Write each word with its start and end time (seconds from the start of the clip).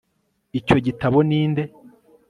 icyo 0.59 0.77
gitabo 0.85 1.17
ni 1.29 1.41
nde 1.49 1.63